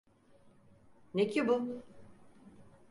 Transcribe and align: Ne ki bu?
Ne 1.13 1.27
ki 1.29 1.47
bu? 1.47 1.67